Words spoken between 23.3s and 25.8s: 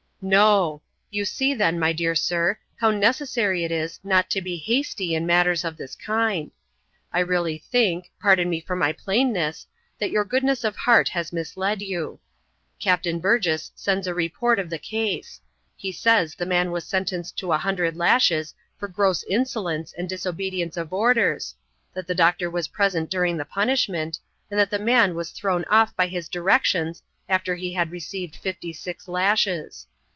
the punishment, and that the man was thrown